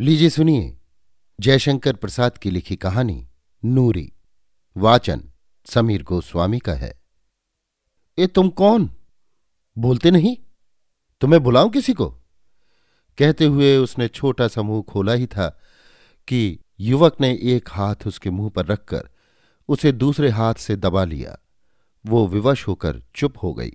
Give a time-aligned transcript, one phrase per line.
[0.00, 0.76] लीजिए सुनिए
[1.40, 3.28] जयशंकर प्रसाद की लिखी कहानी
[3.64, 4.12] नूरी,
[4.76, 5.32] वाचन
[5.66, 7.02] समीर गोस्वामी का है।
[8.18, 8.90] ए, तुम कौन?
[9.78, 10.36] बोलते नहीं?
[11.20, 12.10] तुम्हें बुलाऊं किसी को?
[13.18, 15.60] कहते हुए उसने छोटा सा मुँह खोला ही था
[16.28, 19.08] कि युवक ने एक हाथ उसके मुँह पर रखकर
[19.68, 21.38] उसे दूसरे हाथ से दबा लिया।
[22.06, 23.72] वो विवश होकर चुप हो गई।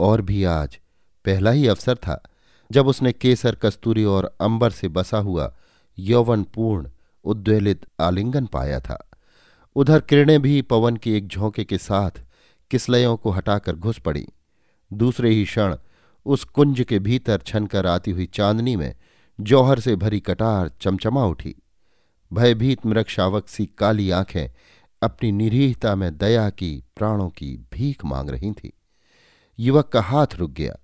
[0.00, 0.78] और भी आज
[1.24, 2.28] पहला ही अवसर था
[2.72, 5.56] जब उसने केसर, कस्तूरी और अंबर से बसा हुआ,
[5.98, 6.88] यौवनपूर्ण,
[7.24, 9.10] उद्वेलित आलिंगन पाया था।
[9.76, 12.10] उधर किरणें भी पवन की एक झोंके के साथ
[12.70, 14.26] किसलयों को हटाकर घुस पड़ी।
[14.92, 15.76] दूसरे ही क्षण
[16.26, 18.94] उस कुंज के भीतर छनकर आती हुई चांदनी में
[19.40, 21.56] जौहर से भरी कटार चमचमा उठी।
[22.32, 24.48] भयभीत मृक्षावक सी काली आँखें
[25.02, 28.72] अपनी निरीहता में दया की, प्राणों की भीख मांग रही थी।
[29.58, 30.76] युवक का हाथ रुक गया।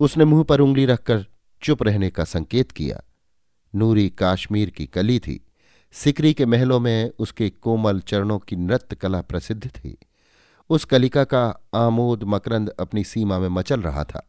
[0.00, 1.26] उसने मुँह पर उंगली रखकर
[1.62, 3.02] चुप रहने का संकेत किया।
[3.74, 5.46] नूरी काश्मीर की कली थी।
[5.92, 9.98] सिकरी के महलों में उसके कोमल चरणों की नृत्य कला प्रसिद्ध थी।
[10.70, 14.26] उस कलिका का आमोद मकरंद अपनी सीमा में मचल रहा था।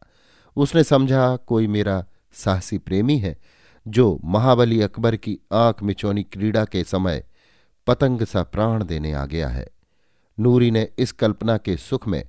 [0.56, 3.38] उसने समझा, कोई मेरा साहसी प्रेमी है,
[3.88, 7.24] जो महाबली अकबर की आँख मिचौनी क्रीड़ा के समय
[7.86, 9.68] पतंग सा प्राण देने आ गया है।
[10.40, 12.28] नूरी ने इस कल्पना के सुख में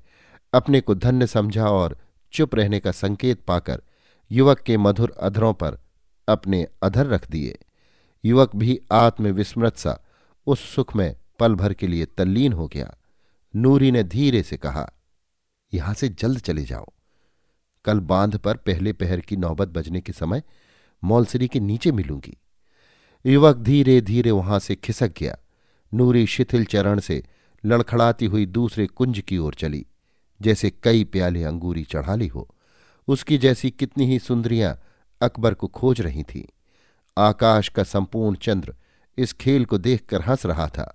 [0.54, 1.98] अपने को धन्य समझा और
[2.34, 3.82] चुप रहने का संकेत पाकर
[4.32, 5.80] युवक के मधुर अधरों पर
[6.28, 7.58] अपने अधर रख दिए।
[8.24, 10.00] युवक भी आत्मविस्मृत सा
[10.48, 12.94] उस सुख में पल भर के लिए तल्लीन हो गया।
[13.54, 14.90] नूरी ने धीरे से कहा,
[15.74, 16.86] यहाँ से जल्द चले जाओ।
[17.86, 20.44] कल बाँध पर पहले पहर की नौबत बजने के समय
[21.04, 22.38] मौलसरी के नीचे मिलूँगी।
[23.26, 25.38] युवक धीरे धीरे वहाँ से खिसक गया।
[25.92, 27.24] नूरी शिथिल चरण से
[27.64, 29.86] लड़खड़ाती हुई दूसरे कुंज की ओर चली।
[30.42, 32.48] जैसे कई प्याले अंगूरी चढ़ा ली हो,
[33.08, 34.78] उसकी जैसी कितनी ही सुंदरियाँ
[35.22, 36.44] अकबर को खोज रही थीं।
[37.18, 38.76] आकाश का संपूर्ण चंद्र
[39.18, 40.94] इस खेल को देखकर हंस रहा था।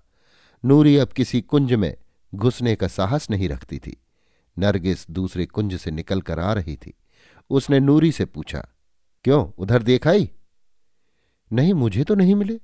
[0.65, 1.95] नूरी अब किसी कुंज में
[2.33, 3.97] घुसने का साहस नहीं रखती थी।
[4.57, 6.95] नरगिस दूसरे कुंज से निकल कर आ रही थी।
[7.51, 8.67] उसने नूरी से पूछा,
[9.25, 10.31] क्यों, उधर देखाई
[11.51, 12.58] नहीं, मुझे तो नहीं मिले।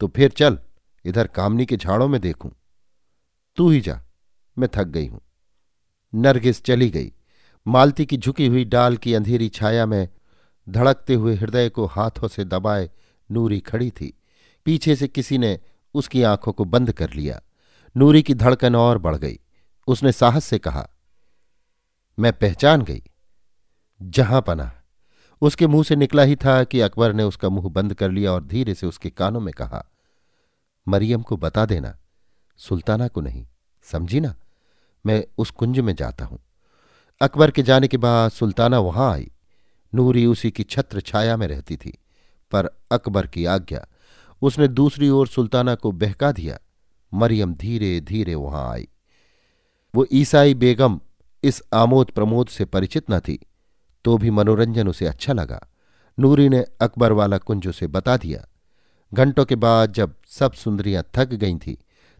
[0.00, 0.58] तो फिर चल,
[1.04, 2.50] इधर कामनी के झाड़ों में देखूँ।
[3.56, 4.00] तू ही जा,
[4.58, 5.20] मैं थक गई हूँ।
[6.14, 7.12] नरगिस चली गई।
[7.66, 10.08] मालती की झुकी हुई डाल की अंधेरी छाया में
[10.68, 12.90] धड़कते हुए हृदय को हाथों से दबाए
[13.30, 14.12] नूरी खड़ी थी।
[14.64, 15.58] पीछे से किसी ने
[15.94, 17.40] उसकी आँखों को बंद कर लिया।
[17.96, 19.38] नूरी की धड़कन और बढ़ गई।
[19.86, 20.88] उसने साहस से कहा,
[22.18, 23.02] मैं पहचान गई।
[24.02, 24.72] जहाँ पना।
[25.42, 28.44] उसके मुँह से निकला ही था कि अकबर ने उसका मुँह बंद कर लिया और
[28.44, 29.84] धीरे से उसके कानों में कहा,
[30.88, 31.98] मरियम को बता देना,
[32.56, 33.46] सुल्ताना को नहीं,
[33.82, 34.34] समझी ना?
[35.04, 36.38] मैं उस कुंज में जाता हूँ।
[37.20, 39.30] अकबर के जाने के बाद सुल्ताना वहाँ आई।
[39.92, 41.92] नूरी उसी की छत्र छाया में रहती थी,
[42.52, 43.86] पर अकबर की आज्ञा
[44.42, 46.58] उसने दूसरी ओर सुल्ताना को बहका दिया।
[47.12, 48.88] मरियम धीरे धीरे वहाँ आई।
[49.94, 51.00] वो ईसाई बेगम
[51.42, 53.38] इस आमोद प्रमोद से परिचित न थी
[54.04, 55.60] तो भी मनोरंजन उसे अच्छा लगा।
[56.18, 58.46] नूरी ने अकबर वाला कुंज उसे बता दिया।
[59.12, 61.74] घंटों के बाद जब सब सुंदरियाँ थक गई थीं,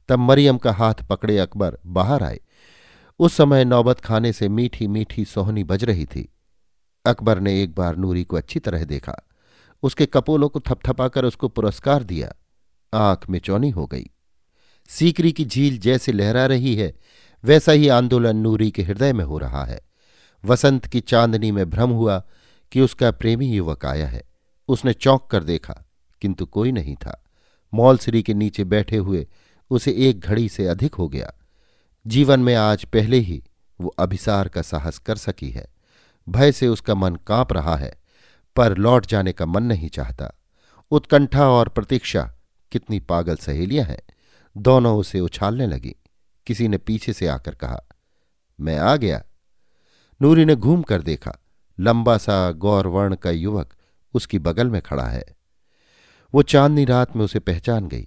[0.08, 2.40] तब मरियम का हाथ पकड़े अकबर बाहर आए।
[3.20, 6.32] उस समय नौबत खाने से मीठी मीठी सोहनी बज रही थी।
[7.06, 9.28] अकबर ने एक बार नूरी को अच्छी तरह देखा।
[9.82, 12.32] उसके कपोलों को थपथपाकर उसको पुरस्कार दिया।
[12.94, 14.10] आँख में चौनी हो गई।
[14.88, 16.94] सीकरी की झील जैसे लहरा रही है,
[17.44, 19.80] वैसा ही आंदोलन नूरी के हृदय में हो रहा है।
[20.44, 22.24] वसंत की चांदनी में भ्रम हुआ
[22.72, 24.22] कि उसका प्रेमी युवक आया है।
[24.68, 25.84] उसने चौंक कर देखा,
[26.20, 27.24] किंतु कोई नहीं था।
[27.74, 29.28] मौलसरी के नीचे बैठे हुए
[29.70, 31.32] उसे एक घड़ी से अधिक हो गया।
[32.06, 33.44] जीवन में आज पहले ही
[33.80, 35.74] वो अभिसार का साहस कर सकी है।
[36.28, 38.02] भय से उसका मन काँप रहा है,
[38.56, 40.32] पर लौट जाने का मन नहीं चाहता।
[40.90, 42.34] उत्कंठा और प्रतीक्षा
[42.72, 44.02] कितनी पागल सहेलियाँ हैं।
[44.56, 45.96] दोनों उसे उछालने लगी।
[46.46, 47.80] किसी ने पीछे से आकर कहा,
[48.60, 49.22] मैं आ गया।
[50.22, 51.38] नूरी ने घूम कर देखा।
[51.80, 53.74] लंबा सा गौरवर्ण का युवक
[54.14, 55.24] उसकी बगल में खड़ा है।
[56.34, 58.06] वो चांदनी रात में उसे पहचान गई।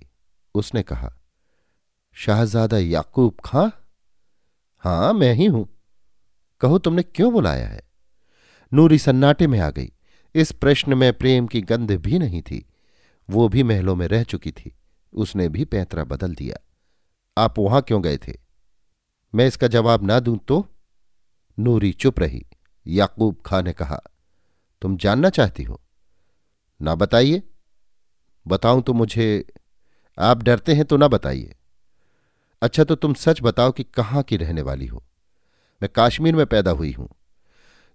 [0.56, 1.14] उसने कहा,
[2.14, 3.70] शाहजादा याकूब खां?
[4.84, 5.70] हाँ मैं ही हूँ।
[6.62, 7.82] कहो, तुमने क्यों बुलाया है?
[8.74, 9.92] नूरी सन्नाटे में आ गई।
[10.36, 12.66] इस प्रश्न में प्रेम की गंध भी नहीं थी।
[13.30, 14.76] वो भी महलों में रह चुकी थी।
[15.14, 16.58] उसने भी पैंतरा बदल दिया।
[17.38, 18.34] आप वहाँ क्यों गए थे?
[19.36, 20.68] मैं इसका जवाब ना दूँ तो?
[21.60, 22.46] नूरी चुप रही।
[22.88, 24.02] याकूब खां ने कहा,
[24.82, 25.82] तुम जानना चाहती हो?
[26.82, 27.44] ना बताइए।
[28.48, 29.46] बताऊँ तो मुझे,
[30.20, 31.56] आप डरते हैं तो ना बताइए।
[32.64, 35.04] अच्छा तो तुम सच बताओ कि कहाँ की रहने वाली हो?
[35.82, 37.10] मैं काश्मीर में पैदा हुई हूँ।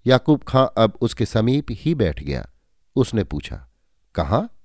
[0.07, 2.51] याकूब खां अब उसके समीप ही बैठ गया।
[2.97, 3.69] उसने पूछा,
[4.15, 4.59] कहाँ?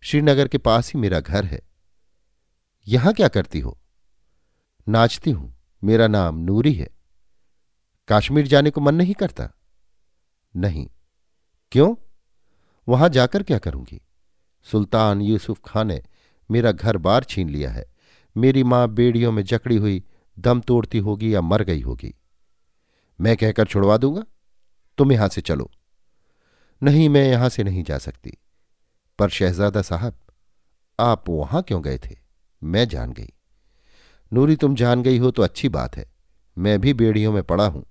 [0.00, 1.60] श्रीनगर के पास ही मेरा घर है।
[2.88, 3.78] यहाँ क्या करती हो?
[4.88, 5.54] नाचती हूँ।
[5.84, 6.88] मेरा नाम नूरी है।
[8.08, 9.50] काश्मीर जाने को मन नहीं करता?
[10.56, 10.88] नहीं।
[11.72, 11.94] क्यों?
[12.88, 14.00] वहाँ जाकर क्या करूँगी?
[14.62, 16.02] सुल्तान यूसुफ खां ने
[16.50, 17.93] मेरा घर बार छीन लिया है।
[18.36, 20.04] मेरी माँ बेड़ियों में जकड़ी हुई
[20.38, 22.14] दम तोड़ती होगी या मर गई होगी।
[23.20, 24.24] मैं कहकर छुड़वा दूँगा?
[24.98, 25.70] तुम यहाँ से चलो।
[26.82, 28.38] नहीं, मैं यहाँ से नहीं जा सकती।
[29.18, 30.18] पर शहजादा साहब,
[31.00, 32.16] आप वहाँ क्यों गए थे?
[32.64, 33.32] मैं जान गई।
[34.32, 36.12] नूरी, तुम जान गई हो तो अच्छी बात है।
[36.58, 37.86] मैं भी बेड़ियों में पड़ा हूँ।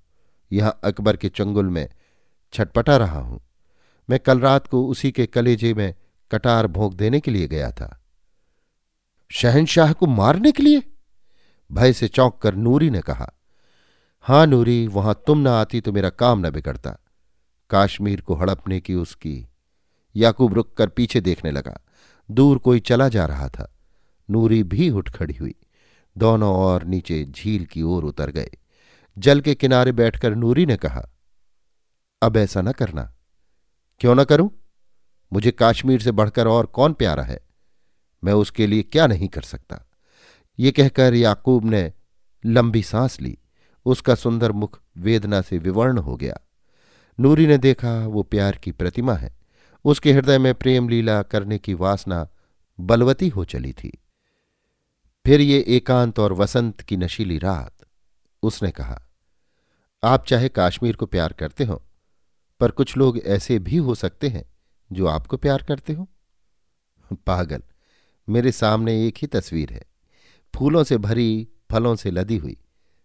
[0.51, 1.90] यहाँ अकबर के चंगुल में
[2.54, 3.42] छटपटा रहा हूँ।
[4.10, 5.95] मैं कल रात को उसी के कलेजे में
[6.31, 8.02] कटार भोंक देने के लिए गया था।
[9.35, 10.83] शहनशाह को मारने के लिए?
[11.71, 13.33] भय से चौंक कर नूरी ने कहा,
[14.19, 16.97] हाँ नूरी, वहाँ तुम ना आती तो मेरा काम न बिगड़ता।
[17.69, 19.47] काश्मीर को हड़पने की उसकी
[20.15, 21.80] याकूब रुक कर पीछे देखने लगा।
[22.31, 23.75] दूर कोई चला जा रहा था।
[24.30, 25.56] नूरी भी उठ खड़ी हुई।
[26.18, 28.51] दोनों और नीचे झील की ओर उतर गए।
[29.18, 31.09] जल के किनारे बैठकर नूरी ने कहा,
[32.21, 33.13] अब ऐसा न करना।
[34.00, 34.51] क्यों न करूँ?
[35.33, 37.52] मुझे काश्मीर से बढ़कर और कौन प्यारा है?
[38.23, 39.89] मैं उसके लिए क्या नहीं कर सकता?
[40.59, 41.93] ये कहकर याकूब ने
[42.45, 43.37] लंबी सांस ली।
[43.85, 46.39] उसका सुंदर मुख वेदना से विवर्ण हो गया।
[47.19, 49.37] नूरी ने देखा, वो प्यार की प्रतिमा है।
[49.85, 52.29] उसके हृदय में प्रेम लीला करने की वासना
[52.79, 53.91] बलवती हो चली थी।
[55.25, 57.85] फिर ये एकांत और वसंत की नशीली रात,
[58.43, 59.01] उसने कहा,
[60.03, 61.83] आप चाहे काश्मीर को प्यार करते हो,
[62.59, 64.45] पर कुछ लोग ऐसे भी हो सकते हैं
[64.91, 66.07] जो आपको प्यार करते हो?
[67.27, 67.63] पागल
[68.29, 69.85] मेरे सामने एक ही तस्वीर है।
[70.55, 72.57] फूलों से भरी, फलों से लदी हुई,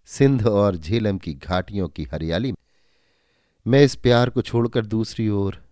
[0.07, 2.57] सिंध और झेलम की घाटियों की हरियाली में।
[3.67, 5.63] मैं इस प्यार को छोड़कर दूसरी ओर।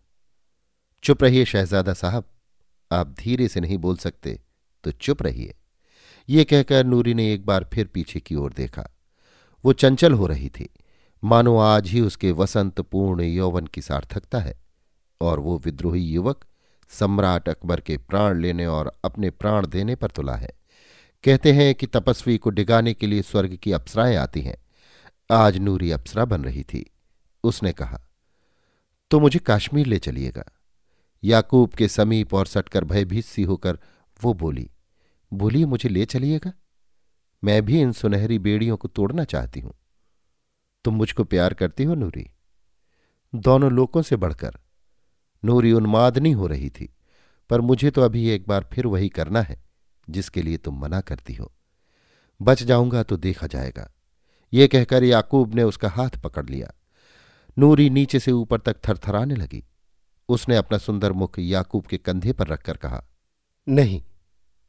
[1.03, 2.25] चुप रहिए शहजादा साहब।
[2.93, 4.41] आप धीरे से नहीं बोल सकते
[4.85, 5.55] तो चुप रहिए।
[6.29, 8.89] ये कहकर नूरी ने एक बार फिर पीछे की ओर देखा।
[9.65, 10.69] वो चंचल हो रही थी।
[11.25, 14.61] मानो आज ही उसके वसंत पूर्ण यौवन की सार्थकता है
[15.21, 16.45] और वो विद्रोही युवक
[16.91, 20.51] सम्राट अकबर के प्राण लेने और अपने प्राण देने पर तुला है।
[21.25, 24.57] कहते हैं कि तपस्वी को डिगाने के लिए स्वर्ग की अप्सराएँ आती हैं।
[25.31, 26.85] आज नूरी अप्सरा बन रही थी।
[27.45, 28.01] उसने कहा
[29.11, 30.45] तो मुझे काश्मीर ले चलिएगा।
[31.25, 33.79] याकूब के समीप और सटकर भयभीत सी होकर
[34.23, 34.71] वो बोली,
[35.33, 36.53] बोलिए मुझे ले चलिएगा?
[37.45, 39.75] मैं भी इन सुनहरी बेड़ियों को तोड़ना चाहती हूँ।
[40.85, 42.31] तुम मुझको प्यार करती हो नूरी?
[43.35, 44.59] दोनों लोगों से बढ़कर
[45.47, 46.89] नूरी उन्मादनी हो रही थी,
[47.51, 49.61] पर मुझे तो अभी एक बार फिर वही करना है,
[50.11, 51.53] जिसके लिए तुम मना करती हो।
[52.41, 53.91] बच जाऊँगा तो देखा जाएगा।
[54.53, 56.73] ये कहकर याकूब ने उसका हाथ पकड़ लिया।
[57.59, 59.63] नूरी नीचे से ऊपर तक थरथराने लगी।
[60.29, 63.03] उसने अपना सुंदर मुख याकूब के कंधे पर रखकर कहा,
[63.67, 64.03] नहीं,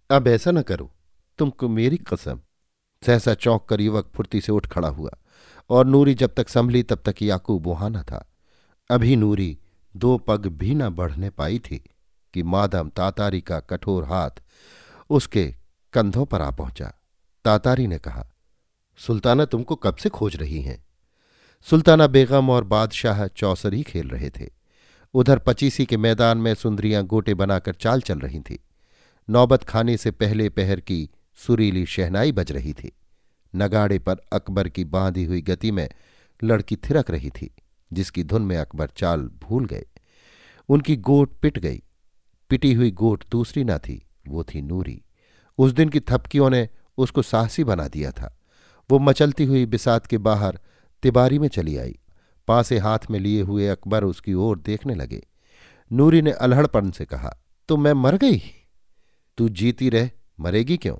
[0.10, 0.92] अब ऐसा न करो।
[1.40, 2.40] तुमको मेरी कसम,
[3.04, 5.12] सहसा चौंक कर युवक फुर्ती से उठ खड़ा हुआ,
[5.70, 8.26] और नूरी जब तक संभली तब तक याकूब वहाँ न था।
[8.90, 9.58] अभी नूरी
[9.98, 11.84] दो पग भी न बढ़ने पाई थी
[12.34, 14.44] कि मादम तातारी का कठोर हाथ
[15.10, 15.56] उसके
[15.94, 16.94] कंधों पर आ पहुँचा।
[17.46, 18.26] तातारी ने कहा,
[18.98, 20.86] सुल्ताना, तुमको कब से खोज रही हैं?
[21.64, 24.50] सुल्ताना बेगम और बादशाह चौसरी खेल रहे थे।
[25.14, 28.58] उधर पचीसी के मैदान में सुंदरियाँ गोटे बनाकर चाल चल रही थीं।
[29.30, 32.92] नौबत खाने से पहले पहर की सुरीली शहनाई बज रही थी।
[33.56, 35.90] नगाड़े पर अकबर की बांधी हुई गति में
[36.44, 37.56] लड़की थिरक रही थी।
[37.94, 39.86] जिसकी धुन में अकबर चाल भूल गए।
[40.70, 41.84] उनकी गोट पिट गई।
[42.50, 45.02] पिटी हुई गोट दूसरी ना थी, वो थी नूरी।
[45.58, 48.38] उस दिन की थपकियों ने उसको साहसी बना दिया था।
[48.92, 50.60] वो मचलती हुई बिसात के बाहर
[51.04, 52.00] तिबारी में चली आई।
[52.48, 55.28] पासे हाथ में लिए हुए अकबर उसकी ओर देखने लगे।
[55.92, 57.38] नूरी ने अलहड़पन से कहा
[57.70, 58.42] तो मैं मर गई?
[59.38, 60.98] तू जीती रह, मरेगी क्यों?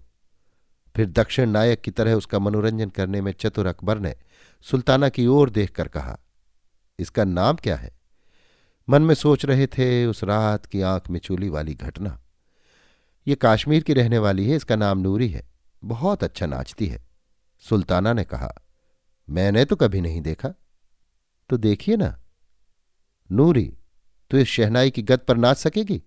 [0.96, 4.16] फिर दक्षिण नायक की तरह उसका मनोरंजन करने में चतुर अकबर ने
[4.62, 6.20] सुल्ताना की ओर देखकर कहा
[7.00, 7.92] इसका नाम क्या है?
[8.90, 12.22] मन में सोच रहे थे उस रात की आँख में चूली वाली घटना।
[13.28, 15.50] ये काश्मीर की रहने वाली है, इसका नाम नूरी है।
[15.84, 17.08] बहुत अच्छा नाचती है।
[17.60, 18.62] सुल्ताना ने कहा,
[19.30, 20.50] मैंने तो कभी नहीं देखा।
[21.50, 22.20] तो देखिए ना।
[23.32, 23.78] नूरी
[24.32, 26.04] तो इस शहनाई की गद पर नाच सकेगी?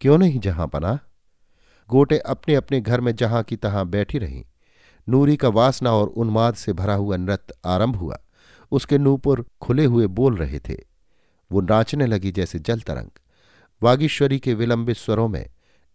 [0.00, 0.98] क्यों नहीं जहाँ पना?
[1.88, 4.44] गोटे अपने अपने घर में जहाँ की तहां बैठी रहीं।
[5.08, 8.18] नूरी का वासना और उन्माद से भरा हुआ नृत्य आरंभ हुआ।
[8.74, 10.76] उसके नूपुर खुले हुए बोल रहे थे।
[11.52, 13.10] वो नाचने लगी जैसे जल तरंग।
[13.82, 15.46] वागीश्वरी के विलंबित स्वरों में,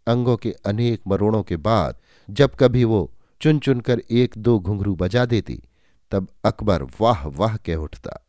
[0.08, 1.98] अंगों के अनेक मरोड़ों के बाद,
[2.30, 5.64] जब कभी वो चुन चुनकर एक दो घुंघरू बजा देती,
[6.12, 8.26] तब अकबर वाह वाह कह उठता।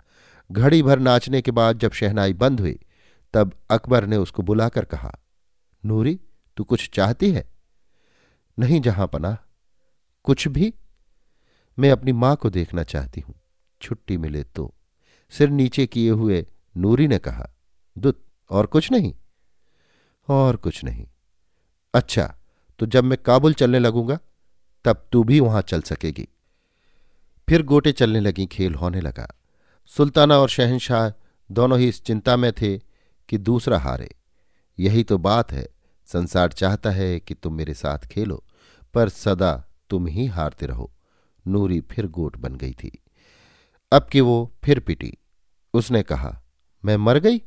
[0.52, 2.78] घड़ी भर नाचने के बाद जब शहनाई बंद हुई,
[3.34, 5.18] तब अकबर ने उसको बुलाकर कहा,
[5.84, 6.20] नूरी,
[6.56, 7.48] तू कुछ चाहती है?
[8.58, 9.38] नहीं जहाँ पना
[10.24, 10.74] कुछ भी?
[11.78, 13.39] मैं अपनी माँ को देखना चाहती हूँ।
[13.80, 14.74] छुट्टी मिले तो।
[15.30, 16.46] सिर नीचे किए हुए
[16.76, 17.50] नूरी ने कहा,
[17.98, 19.14] दुत, और कुछ नहीं?
[20.28, 21.06] और कुछ नहीं।
[21.94, 22.34] अच्छा
[22.78, 24.18] तो जब मैं काबुल चलने लगूँगा,
[24.84, 26.28] तब तू भी वहाँ चल सकेगी।
[27.48, 29.28] फिर गोटे चलने लगी, खेल होने लगा।
[29.86, 31.10] सुल्ताना और शहनशाह
[31.50, 32.78] दोनों ही इस चिंता में थे
[33.28, 34.10] कि दूसरा हारे।
[34.78, 35.68] यही तो बात है,
[36.06, 38.44] संसार चाहता है कि तुम मेरे साथ खेलो,
[38.94, 40.90] पर सदा तुम ही हारते रहो।
[41.46, 42.98] नूरी फिर गोट बन गई थी।
[43.92, 45.18] अब कि वो फिर पिटी।
[45.74, 46.42] उसने कहा,
[46.84, 47.38] मैं मर गई?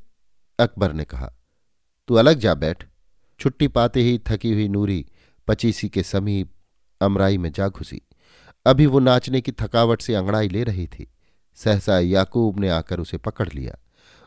[0.59, 1.33] अकबर ने कहा,
[2.07, 2.87] तू अलग जा बैठ।
[3.39, 5.05] छुट्टी पाते ही थकी हुई नूरी
[5.47, 6.51] पचीसी के समीप
[7.01, 8.01] अमराई में जा घुसी।
[8.65, 11.11] अभी वो नाचने की थकावट से अंगड़ाई ले रही थी।
[11.55, 13.77] सहसा याकूब ने आकर उसे पकड़ लिया।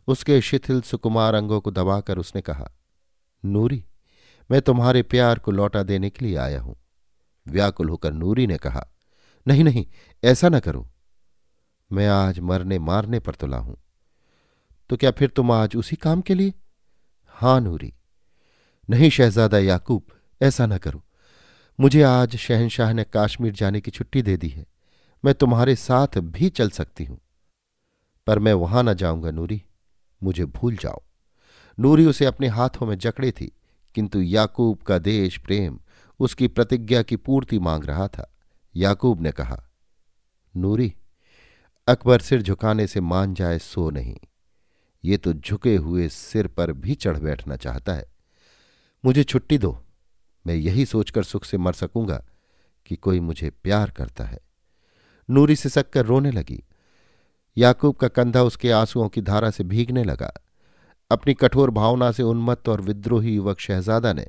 [0.08, 2.70] उसके शिथिल सुकुमार अंगों को दबाकर उसने कहा,
[3.44, 3.85] नूरी,
[4.50, 6.76] मैं तुम्हारे प्यार को लौटा देने के लिए आया हूँ।
[7.49, 8.87] व्याकुल होकर नूरी ने कहा,
[9.49, 9.87] नहीं नहीं,
[10.25, 10.88] ऐसा न करो।
[11.92, 13.76] मैं आज मरने मारने पर तुला हूँ।
[14.90, 16.54] तो क्या फिर तुम आज उसी काम के लिए?
[17.26, 17.94] हाँ नूरी।
[18.90, 20.02] नहीं शहजादा याकूब,
[20.42, 21.04] ऐसा न करो।
[21.80, 24.66] मुझे आज शहनशाह ने काश्मीर जाने की छुट्टी दे दी है।
[25.24, 27.20] मैं तुम्हारे साथ भी चल सकती हूँ।
[28.26, 29.62] पर मैं वहाँ ना जाऊँगा नूरी।
[30.22, 31.02] मुझे भूल जाओ।
[31.80, 33.52] नूरी उसे अपने हाथों में जकड़े थी,
[33.94, 35.80] किंतु याकूब का देश प्रेम,
[36.20, 38.34] उसकी प्रतिज्ञा की पूर्ति मांग रहा था।
[38.76, 39.68] याकूब ने कहा,
[40.56, 40.94] नूरी
[41.88, 44.16] अकबर सिर झुकाने से मान जाए सो नहीं।
[45.04, 48.12] ये तो झुके हुए सिर पर भी चढ़ बैठना चाहता है।
[49.04, 49.84] मुझे छुट्टी दो।
[50.46, 52.26] मैं यही सोचकर सुख से मर सकूँगा
[52.86, 54.38] कि कोई मुझे प्यार करता है।
[55.30, 56.64] नूरी सिसक कर रोने लगी।
[57.56, 60.32] याकूब का कंधा उसके आंसुओं की धारा से भीगने लगा।
[61.10, 64.26] अपनी कठोर भावना से उन्मत्त और विद्रोही युवक शहजादा ने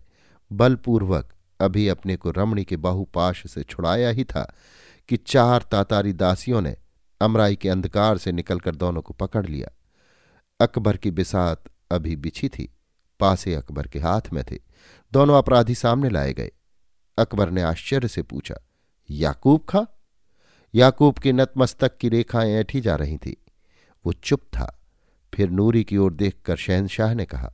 [0.52, 4.54] बलपूर्वक अभी अपने को रमणी के बाहुपाश से छुड़ाया ही था
[5.10, 6.78] कि चार तातारी दासियों ने
[7.22, 9.70] अमराई के अंधकार से निकलकर दोनों को पकड़ लिया।
[10.60, 12.70] अकबर की बिसात अभी बिछी थी।
[13.20, 14.60] पासे अकबर के हाथ में थे।
[15.14, 16.52] दोनों अपराधी सामने लाए गए।
[17.18, 18.56] अकबर ने आश्चर्य से पूछा,
[19.10, 19.84] याकूब खां?
[20.74, 23.36] याकूब की नतमस्तक की रेखाएँ ऐठी जा रही थी।
[24.06, 24.74] वो चुप था।
[25.34, 27.54] फिर नूरी की ओर देखकर शहनशाह ने कहा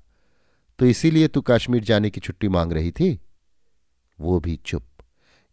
[0.80, 3.20] तो इसीलिए तू कश्मीर जाने की छुट्टी मांग रही थी?
[4.20, 4.86] वो भी चुप,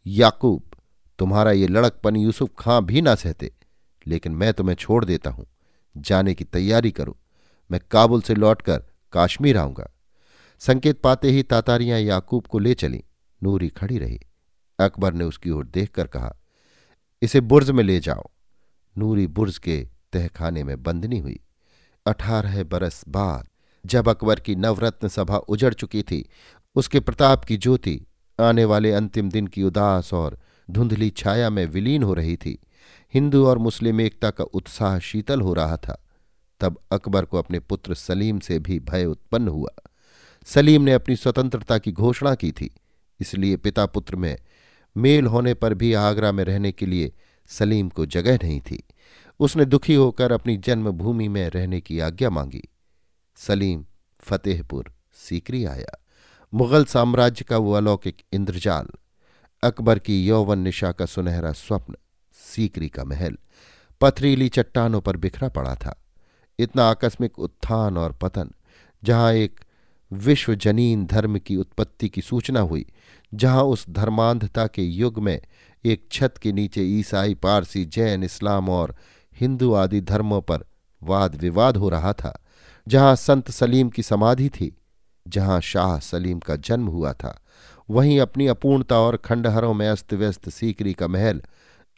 [0.06, 0.70] याकूब,
[1.18, 3.52] तुम्हारा ये लड़कपन यूसुफ खां भी ना सहते।
[4.10, 5.46] लेकिन मैं तुम्हें छोड़ देता हूँ।
[5.96, 7.16] जाने की तैयारी करो।
[7.70, 9.90] मैं काबुल से लौटकर काश्मीर आऊँगा।
[10.60, 13.04] संकेत पाते ही तातारियाँ याकूब को ले चली।
[13.42, 14.20] नूरी खड़ी रही।
[14.78, 16.34] अकबर ने उसकी ओर देखकर कहा,
[17.22, 18.28] इसे बुर्ज में ले जाओ।
[18.98, 21.38] नूरी बुर्ज के तहखाने में बंदनी हुई।
[22.06, 23.48] अठारह बरस बाद
[23.84, 26.28] जब अकबर की नवरत्न सभा उजड़ चुकी थी,
[26.76, 28.00] उसके प्रताप की ज्योति
[28.40, 30.38] आने वाले अंतिम दिन की उदास और
[30.70, 32.58] धुंधली छाया में विलीन हो रही थी।
[33.14, 36.06] हिंदू और मुस्लिम एकता का उत्साह शीतल हो रहा था।
[36.60, 39.70] तब अकबर को अपने पुत्र सलीम से भी भय उत्पन्न हुआ।
[40.46, 42.70] सलीम ने अपनी स्वतंत्रता की घोषणा की थी,
[43.20, 44.36] इसलिए पिता पुत्र में
[44.96, 47.12] मेल होने पर भी आगरा में रहने के लिए
[47.50, 48.82] सलीम को जगह नहीं थी।
[49.40, 52.62] उसने दुखी होकर अपनी जन्मभूमि में रहने की आज्ञा मांगी।
[53.36, 53.84] सलीम
[54.20, 55.98] फतेहपुर सीकरी आया।
[56.54, 58.88] मुगल साम्राज्य का वो अलौकिक इंद्रजाल।
[59.62, 61.94] अकबर की यौवन निशा का सुनहरा स्वप्न।
[62.50, 63.36] सीकरी का महल।
[64.00, 65.96] पथरीली चट्टानों पर बिखरा पड़ा था।
[66.58, 68.50] इतना आकस्मिक उत्थान और पतन,
[69.02, 69.60] जहाँ एक
[70.12, 72.84] विश्वजनीन धर्म की उत्पत्ति की सूचना हुई,
[73.34, 75.40] जहाँ उस धर्मांधता के युग में
[75.84, 78.94] एक छत के नीचे ईसाई, पारसी, जैन, इस्लाम और
[79.36, 80.64] हिंदू आदि धर्मों पर
[81.02, 82.38] वाद विवाद हो रहा था,
[82.88, 84.74] जहाँ संत सलीम की समाधि थी,
[85.28, 87.38] जहाँ शाह सलीम का जन्म हुआ था।
[87.90, 91.42] वहीं अपनी अपूर्णता और खंडहरों में अस्त व्यस्त सीकरी का महल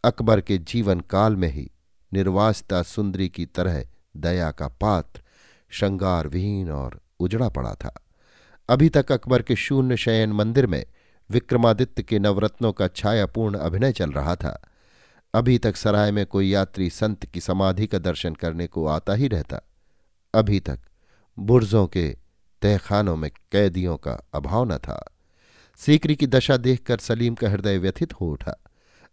[0.05, 1.71] अकबर के जीवन काल में ही
[2.13, 3.85] निर्वासिता सुंदरी की तरह
[4.17, 5.23] दया का पात्र
[5.71, 8.05] श्रृंगार विहीन और उजड़ा पड़ा था।
[8.69, 10.87] अभी तक अकबर के शून्य शयन मंदिर में
[11.31, 14.63] विक्रमादित्य के नवरत्नों का छायापूर्ण अभिनय चल रहा था।
[15.35, 19.29] अभी तक सराय में कोई यात्री संत की समाधि का दर्शन करने को आता ही
[19.29, 19.61] रहता।
[20.35, 20.81] अभी तक
[21.39, 22.17] बुर्जों के
[22.63, 25.13] तहखानों में कैदियों का अभाव न था।
[25.77, 28.65] सीकरी की दशा देखकर सलीम का हृदय व्यथित हो उठा।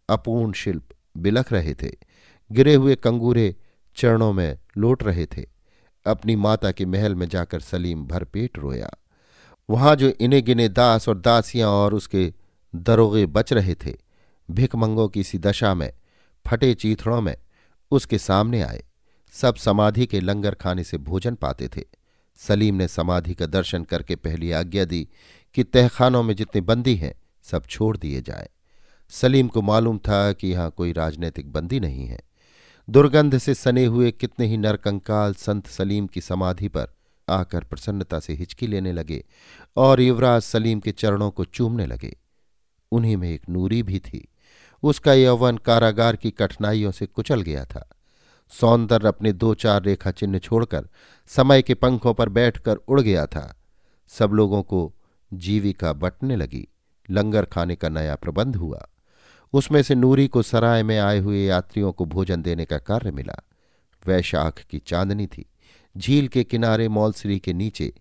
[0.09, 1.91] अपूर्ण शिल्प बिलख रहे थे।
[2.51, 3.55] गिरे हुए कंगूरे
[3.95, 5.45] चरणों में लौट रहे थे।
[6.05, 8.89] अपनी माता के महल में जाकर सलीम भरपेट रोया।
[9.69, 12.33] वहाँ जो इने गिने दास और दासियाँ और उसके
[12.75, 13.97] दरोगे बच रहे थे
[14.51, 15.93] भिकमंगों की सी दशा में,
[16.47, 17.37] फटे चीथड़ों में
[17.91, 18.83] उसके सामने आए।
[19.31, 21.83] सब समाधि के लंगर खाने से भोजन पाते थे।
[22.37, 25.07] सलीम ने समाधि का दर्शन करके पहली आज्ञा दी
[25.53, 27.13] कि तहखानों में जितने बंदी हैं,
[27.43, 28.49] सब छोड़ दिए जाए।
[29.09, 32.19] सलीम को मालूम था कि यहाँ कोई राजनीतिक बंदी नहीं है।
[32.89, 36.87] दुर्गंध से सने हुए कितने ही नरकंकाल संत सलीम की समाधि पर
[37.29, 39.25] आकर प्रसन्नता से हिचकी लेने लगे
[39.77, 42.17] और युवराज सलीम के चरणों को चूमने लगे।
[42.91, 44.27] उन्हीं में एक नूरी भी थी।
[44.83, 47.89] उसका यौवन कारागार की कठिनाइयों से कुचल गया था।
[48.49, 50.87] सौंदर्य अपने दो चार रेखा चिन्ह छोड़कर
[51.27, 53.55] समय के पंखों पर बैठकर उड़ गया था।
[54.07, 54.93] सब लोगों को
[55.33, 56.67] जीविका बटने लगी।
[57.09, 58.89] लंगर खाने का नया प्रबंध हुआ।
[59.53, 63.47] उसमें से नूरी को सराय में आए हुए यात्रियों को भोजन देने का कार्य मिला।
[64.07, 65.49] वैशाख की चांदनी थी।
[65.97, 67.93] झील के किनारे मौलश्री के नीचे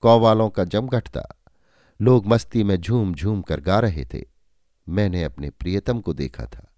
[0.00, 1.42] कौवालों का जमघट था।
[2.00, 4.24] लोग मस्ती में झूम झूम कर गा रहे थे।
[4.88, 6.74] मैंने अपने प्रियतम को देखा था।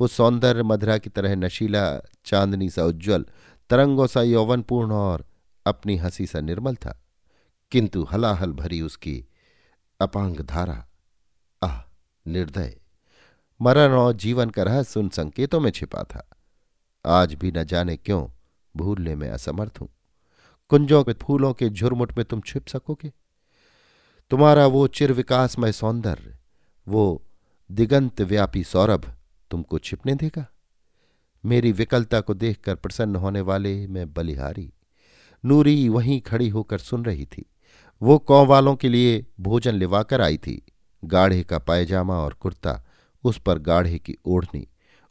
[0.00, 3.26] वो सौंदर्य मधुरा की तरह नशीला, चांदनी सा उज्ज्वल,
[3.70, 5.26] तरंगों सा यौवनपूर्ण और
[5.66, 7.02] अपनी हँसी सा निर्मल था।
[7.70, 9.24] किंतु हलाहल भरी उसकी
[10.00, 10.88] अपांग धारा,
[11.62, 11.82] आह,
[12.26, 12.81] निर्दय।
[13.62, 16.30] मरण और जीवन का रहस्य उन संकेतों में छिपा था।
[17.06, 18.28] आज भी न जाने क्यों
[18.76, 19.88] भूलने में असमर्थ हूँ।
[20.68, 23.12] कुंजों के फूलों के झुरमुट में तुम छिप सकोगे?
[24.30, 26.38] तुम्हारा वो चिर विकासमय सौंदर्य,
[26.88, 27.22] वो
[27.72, 29.14] दिगंत व्यापी सौरभ
[29.50, 30.46] तुमको छिपने देगा।
[31.44, 34.72] मेरी विकलता को देखकर प्रसन्न होने वाले मैं बलिहारी।
[35.44, 37.44] नूरी वहीं खड़ी होकर सुन रही थी।
[38.02, 40.66] वो कौ वालों के लिए भोजन लिवाकर आई थी।
[41.04, 42.84] गाढ़े का पायजामा और कुर्ता
[43.24, 44.66] उस पर गाढ़े की ओढ़नी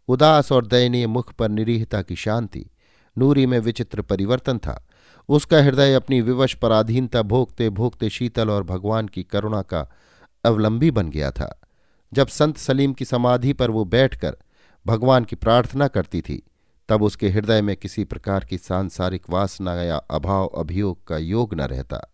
[0.08, 2.66] उदास और दयनीय मुख पर निरीहता की शांति,
[3.18, 4.88] नूरी में विचित्र परिवर्तन था।
[5.30, 9.92] उसका हृदय अपनी विवश पराधीनता भोगते भोगते शीतल और भगवान की करुणा का
[10.44, 11.62] अवलंबी बन गया था।
[12.14, 14.38] जब संत सलीम की समाधि पर वो बैठकर
[14.88, 16.44] भगवान की प्रार्थना करती थी,
[16.90, 21.62] तब उसके हृदय में किसी प्रकार की सांसारिक वासना या अभाव अभियोग का योग न
[21.62, 22.14] रहता।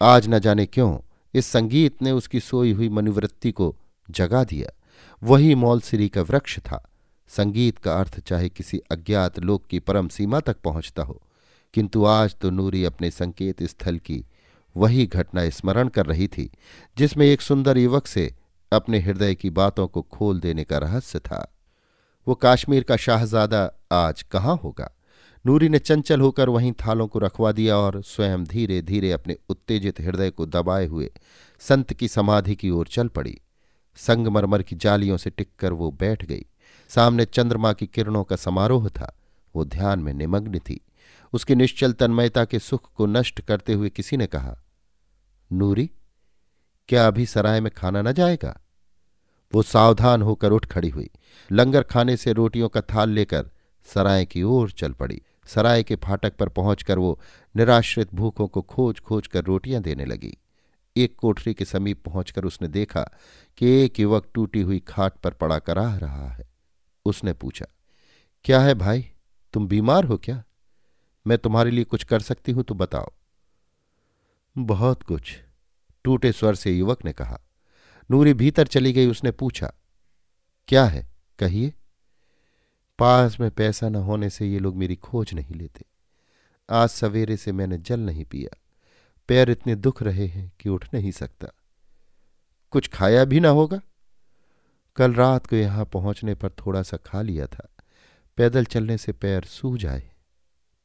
[0.00, 0.98] आज न जाने क्यों
[1.34, 3.76] इस संगीत ने उसकी सोई हुई मनोवृत्ति को
[4.10, 4.75] जगा दिया।
[5.26, 6.90] वही मौलसिरी का वृक्ष था।
[7.28, 11.22] संगीत का अर्थ चाहे किसी अज्ञात लोक की परम सीमा तक पहुँचता हो,
[11.74, 14.24] किंतु आज तो नूरी अपने संकेत स्थल की
[14.76, 16.50] वही घटना स्मरण कर रही थी,
[16.98, 18.34] जिसमें एक सुंदर युवक से
[18.72, 21.56] अपने हृदय की बातों को खोल देने का रहस्य था।
[22.26, 24.90] वो काश्मीर का शाहजादा आज कहाँ होगा?
[25.44, 30.00] नूरी ने चंचल होकर वहीं थालों को रखवा दिया और स्वयं धीरे धीरे अपने उत्तेजित
[30.00, 31.10] हृदय को दबाए हुए
[31.60, 33.40] संत की समाधि की ओर चल पड़ी।
[33.96, 36.46] संगमरमर की जालियों से टिककर वो बैठ गई।
[36.88, 39.16] सामने चंद्रमा की किरणों का समारोह था।
[39.56, 40.80] वो ध्यान में निमग्न थी।
[41.32, 44.56] उसकी निश्चल तन्मयता के सुख को नष्ट करते हुए किसी ने कहा,
[45.52, 45.90] नूरी,
[46.88, 48.60] क्या अभी सराय में खाना न जाएगा?
[49.54, 51.10] वो सावधान होकर उठ खड़ी हुई।
[51.52, 53.50] लंगर खाने से रोटियों का थाल लेकर
[53.94, 57.20] सराय की ओर चल पड़ी। सराय के फाटक पर पहुंचकर वो
[57.56, 60.36] निराश्रित भूखों को खोज खोज कर रोटियाँ देने लगी।
[60.96, 63.02] एक कोठरी के समीप पहुंचकर उसने देखा
[63.58, 66.48] कि एक युवक टूटी हुई खाट पर पड़ा कराह रहा है।
[67.06, 67.66] उसने पूछा,
[68.44, 69.10] क्या है भाई?
[69.52, 70.42] तुम बीमार हो क्या?
[71.26, 73.12] मैं तुम्हारे लिए कुछ कर सकती हूँ तो बताओ।
[74.56, 75.36] बहुत कुछ।
[76.04, 77.40] टूटे स्वर से युवक ने कहा।
[78.10, 79.72] नूरी भीतर चली गई, उसने पूछा,
[80.68, 81.06] क्या है?
[81.38, 81.72] कहिए?
[82.98, 85.84] पास में पैसा न होने से ये लोग मेरी खोज नहीं लेते।
[86.70, 88.56] आज सवेरे से मैंने जल नहीं पिया।
[89.28, 91.48] पैर इतने दुख रहे हैं कि उठ नहीं सकता।
[92.70, 93.80] कुछ खाया भी ना होगा।
[94.96, 97.68] कल रात को यहाँ पहुँचने पर थोड़ा सा खा लिया था।
[98.36, 100.10] पैदल चलने से पैर सूज आए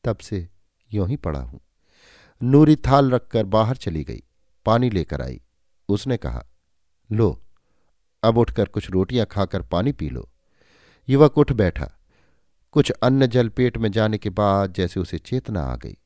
[0.04, 0.50] तब से
[0.94, 1.60] यों ही पड़ा हूँ।
[2.44, 4.24] नूरी थाल रखकर बाहर चली गई।
[4.66, 5.42] पानी लेकर आई।
[5.90, 6.46] उसने कहा,
[7.12, 7.42] लो,
[8.24, 10.30] अब उठकर कुछ रोटियाँ खाकर पानी पी लो।
[11.10, 11.92] युवक उठ बैठा।
[12.72, 15.98] कुछ अन्न जल पेट में जाने के बाद जैसे उसे चेतना आ गई।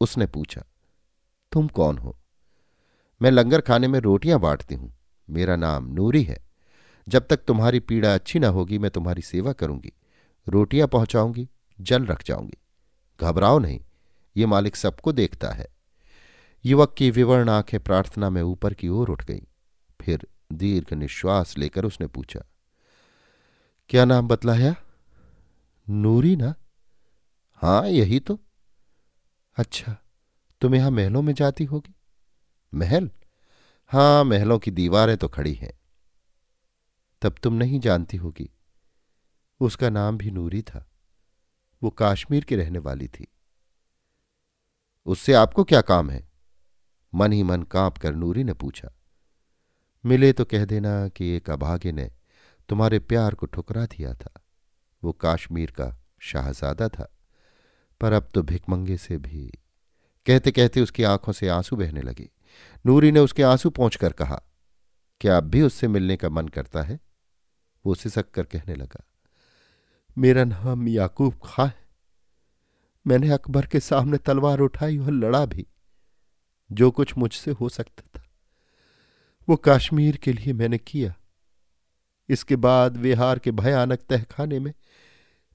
[0.00, 0.64] उसने पूछा
[1.54, 2.16] तुम कौन हो?
[3.22, 4.92] मैं लंगर खाने में रोटियाँ बांटती हूँ।
[5.30, 6.38] मेरा नाम नूरी है।
[7.08, 9.92] जब तक तुम्हारी पीड़ा अच्छी ना होगी, मैं तुम्हारी सेवा करूँगी।
[10.48, 11.48] रोटियाँ पहुंचाऊँगी,
[11.80, 12.58] जल रख जाऊँगी।
[13.20, 13.80] घबराओ नहीं,
[14.36, 15.68] ये मालिक सबको देखता है।
[16.64, 19.42] युवक की विवर्ण आँखें प्रार्थना में ऊपर की ओर उठ गई।
[20.00, 22.40] फिर दीर्घ निश्वास लेकर उसने पूछा,
[23.90, 24.74] क्या नाम बतलाया?
[25.90, 26.54] नूरी ना?
[27.62, 28.38] हाँ, यही तो।
[29.56, 29.96] अच्छा
[30.64, 31.94] तुम यहाँ महलों में जाती होगी?
[32.74, 33.10] महल?
[33.86, 35.80] हाँ, महलों की दीवारें तो खड़ी हैं।
[37.22, 38.50] तब तुम नहीं जानती होगी।
[39.60, 40.90] उसका नाम भी नूरी था।
[41.82, 43.26] वो कश्मीर की रहने वाली थी।
[45.06, 46.30] उससे आपको क्या काम है?
[47.14, 48.92] मन ही मन काँप कर नूरी ने पूछा।
[50.06, 52.12] मिले तो कह देना कि एक अभागे ने
[52.68, 54.44] तुम्हारे प्यार को ठुकरा दिया था।
[55.04, 57.12] वो काश्मीर का शाहजादा था।
[58.00, 59.52] पर अब तो भिकमंगे से भी
[60.26, 62.28] कहते कहते उसकी आँखों से आँसू बहने लगे।
[62.86, 64.40] नूरी ने उसके आँसू पहुंचकर कहा,
[65.20, 66.98] क्या अब भी उससे मिलने का मन करता है?
[67.84, 69.04] वो सिसक कर कहने लगा,
[70.16, 71.82] मेरा नाम याकूब खा है।
[73.06, 75.66] मैंने अकबर के सामने तलवार उठाई और लड़ा भी।
[76.70, 78.22] जो कुछ मुझसे हो सकता था,
[79.48, 81.14] वो कश्मीर के लिए मैंने किया।
[82.28, 84.72] इसके बाद विहार के भयानक तहखाने में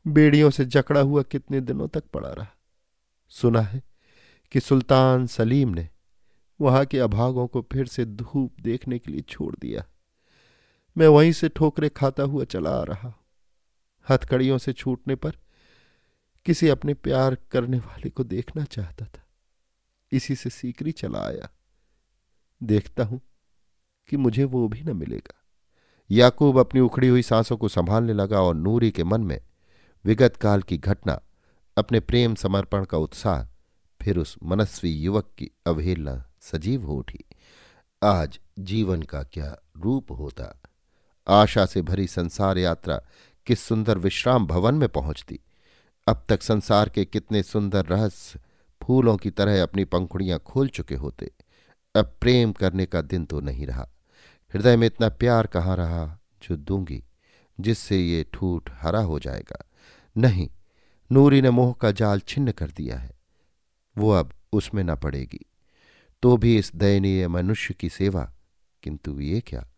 [0.05, 2.47] बेड़ियों से जकड़ा हुआ कितने दिनों तक पड़ा रहा।
[3.31, 3.81] सुना है
[4.51, 5.89] कि सुल्तान सलीम ने
[6.61, 9.85] वहाँ के अभागों को फिर से धूप देखने के लिए छोड़ दिया।
[10.97, 13.13] मैं वहीं से ठोकरे खाता हुआ चला आ रहा।
[14.09, 15.31] हथकड़ियों से छूटने पर
[16.45, 19.25] किसी अपने प्यार करने वाले को देखना चाहता था।
[20.11, 21.49] इसी से सीकरी चला आया।
[22.63, 23.21] देखता हूँ
[24.09, 25.35] कि मुझे वो भी न मिलेगा।
[26.11, 29.41] याकूब अपनी उखड़ी हुई सांसों को संभालने लगा और नूरी के मन में
[30.05, 31.21] विगत काल की घटना,
[31.77, 33.48] अपने प्रेम समर्पण का उत्साह
[34.01, 37.19] फिर उस मनस्वी युवक की अवहेलना सजीव हो उठी।
[38.03, 40.61] आज जीवन का क्या रूप होता?
[41.27, 43.01] आशा से भरी संसार यात्रा
[43.45, 45.39] किस सुंदर विश्राम भवन में पहुँचती?
[46.07, 48.39] अब तक संसार के कितने सुंदर रहस्य
[48.83, 51.31] फूलों की तरह अपनी पंखुड़ियाँ खोल चुके होते।
[51.95, 53.89] अब प्रेम करने का दिन तो नहीं रहा।
[54.53, 57.03] हृदय में इतना प्यार कहाँ रहा जो दूँगी,
[57.59, 59.65] जिससे ये ठूठ हरा हो जाएगा?
[60.17, 60.49] नहीं,
[61.11, 63.18] नूरी ने मोह का जाल छिन्न कर दिया है।
[63.97, 65.45] वो अब उसमें न पड़ेगी।
[66.21, 68.33] तो भी इस दयनीय मनुष्य की सेवा,
[68.83, 69.69] किंतु ये क्या?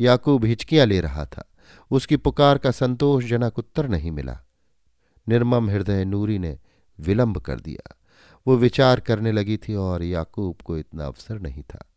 [0.00, 1.52] याकूब हिचकियाँ ले रहा था।
[1.90, 4.38] उसकी पुकार का संतोषजनक उत्तर नहीं मिला।
[5.28, 6.58] निर्मम हृदय नूरी ने
[7.00, 7.96] विलंब कर दिया।
[8.46, 11.92] वो विचार करने लगी थी और याकूब को इतना अवसर नहीं था।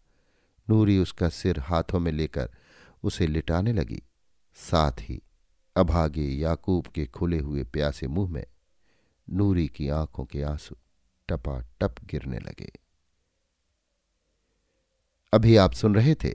[0.69, 2.49] नूरी उसका सिर हाथों में लेकर
[3.03, 4.03] उसे लिटाने लगी।
[4.55, 5.21] साथ ही
[5.75, 8.45] अभागे याकूब के खुले हुए प्यासे मुँह में
[9.29, 10.75] नूरी की आँखों के आँसू।
[11.29, 12.71] टपा टप गिरने लगे।
[15.33, 16.33] अभी आप सुन रहे थे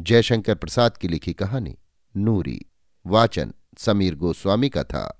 [0.00, 1.78] जयशंकर प्रसाद की लिखी कहानी,
[2.16, 2.66] नूरी,
[3.06, 5.19] वाचन, समीर गोस्वामी का था।